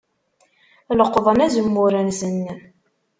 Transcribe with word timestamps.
Leqḍen 0.99 1.43
azemmur-nsen. 1.45 2.39